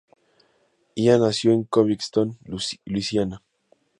[0.95, 2.35] Ian nació en Covington,
[2.85, 3.43] Luisiana.